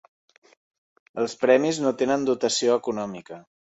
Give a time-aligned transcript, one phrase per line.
[1.25, 3.45] Els premis no tenen dotació econòmica.